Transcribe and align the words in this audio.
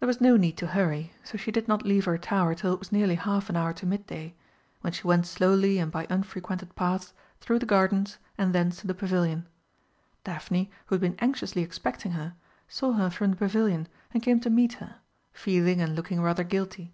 There 0.00 0.06
was 0.08 0.20
no 0.20 0.36
need 0.36 0.56
to 0.56 0.66
hurry, 0.66 1.12
so 1.22 1.38
she 1.38 1.52
did 1.52 1.68
not 1.68 1.84
leave 1.84 2.06
her 2.06 2.18
tower 2.18 2.56
till 2.56 2.72
it 2.72 2.80
was 2.80 2.90
nearly 2.90 3.14
half 3.14 3.48
an 3.48 3.54
hour 3.56 3.72
to 3.74 3.86
mid 3.86 4.04
day, 4.04 4.34
when 4.80 4.92
she 4.92 5.06
went 5.06 5.28
slowly 5.28 5.78
and 5.78 5.92
by 5.92 6.08
unfrequented 6.10 6.74
paths 6.74 7.14
through 7.40 7.60
the 7.60 7.64
gardens 7.64 8.18
and 8.36 8.52
thence 8.52 8.78
to 8.78 8.88
the 8.88 8.94
Pavilion. 8.94 9.46
Daphne, 10.24 10.72
who 10.86 10.96
had 10.96 11.02
been 11.02 11.16
anxiously 11.20 11.62
expecting 11.62 12.10
her, 12.10 12.34
saw 12.66 12.94
her 12.94 13.10
from 13.10 13.30
the 13.30 13.36
Pavilion 13.36 13.86
and 14.12 14.24
came 14.24 14.40
to 14.40 14.50
meet 14.50 14.72
her, 14.72 14.96
feeling 15.32 15.80
and 15.80 15.94
looking 15.94 16.20
rather 16.20 16.42
guilty. 16.42 16.92